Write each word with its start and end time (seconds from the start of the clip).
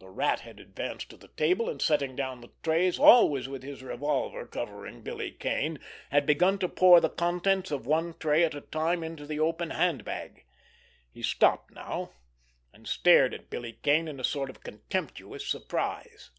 The 0.00 0.10
Rat 0.10 0.40
had 0.40 0.60
advanced 0.60 1.08
to 1.08 1.16
the 1.16 1.28
table, 1.28 1.70
and, 1.70 1.80
setting 1.80 2.14
down 2.14 2.42
the 2.42 2.52
trays, 2.62 2.98
always 2.98 3.48
with 3.48 3.62
his 3.62 3.82
revolver 3.82 4.44
covering 4.46 5.00
Billy 5.00 5.30
Kane, 5.32 5.78
had 6.10 6.26
begun 6.26 6.58
to 6.58 6.68
pour 6.68 7.00
the 7.00 7.08
contents 7.08 7.70
of 7.70 7.86
one 7.86 8.12
tray 8.18 8.44
at 8.44 8.52
a 8.54 8.60
time 8.60 9.02
into 9.02 9.24
the 9.26 9.40
open 9.40 9.70
hand 9.70 10.04
bag. 10.04 10.44
He 11.10 11.22
stopped 11.22 11.70
now, 11.70 12.10
and 12.74 12.86
stared 12.86 13.32
at 13.32 13.48
Billy 13.48 13.72
Kane 13.82 14.08
in 14.08 14.20
a 14.20 14.24
sort 14.24 14.50
of 14.50 14.62
contemptuous 14.62 15.48
surprise. 15.48 16.30